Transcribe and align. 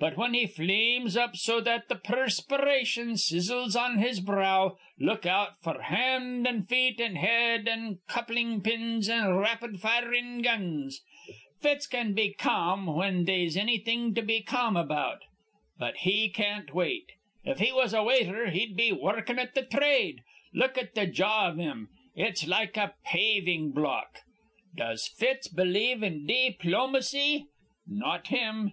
But, 0.00 0.14
whin 0.14 0.34
he 0.34 0.48
flames 0.48 1.16
up 1.16 1.36
so 1.36 1.60
that 1.60 1.88
th' 1.88 2.02
perspi 2.02 2.58
ration 2.60 3.12
sizzles 3.12 3.76
on 3.80 3.98
his 3.98 4.18
brow, 4.18 4.76
look 4.98 5.24
out 5.24 5.60
f'r 5.62 5.82
hand 5.82 6.48
an' 6.48 6.64
feet 6.66 7.00
an' 7.00 7.14
head 7.14 7.68
an' 7.68 8.00
coupling 8.08 8.60
pins 8.60 9.08
an' 9.08 9.34
rapid 9.36 9.78
firin' 9.80 10.42
guns. 10.42 11.00
Fitz 11.60 11.86
can 11.86 12.12
be 12.12 12.32
ca'm 12.34 12.86
whin 12.88 13.24
they'se 13.24 13.56
annything 13.56 14.16
to 14.16 14.22
be 14.22 14.40
ca'm 14.40 14.76
about, 14.76 15.20
but 15.78 15.98
he 15.98 16.28
can't 16.28 16.74
wait. 16.74 17.12
If 17.44 17.60
he 17.60 17.70
was 17.72 17.94
a 17.94 18.02
waiter, 18.02 18.50
he'd 18.50 18.76
be 18.76 18.90
wurrukin' 18.90 19.38
at 19.38 19.54
th' 19.54 19.70
thrade. 19.70 20.24
Look 20.52 20.76
at 20.76 20.96
th' 20.96 21.12
jaw 21.14 21.50
iv 21.50 21.58
him! 21.58 21.88
It's 22.16 22.48
like 22.48 22.76
a 22.76 22.96
paving 23.04 23.70
block. 23.70 24.22
"Does 24.76 25.06
Fitz 25.06 25.46
believe 25.46 26.02
in 26.02 26.26
di 26.26 26.50
plomacy? 26.50 27.44
Not 27.86 28.26
him. 28.26 28.66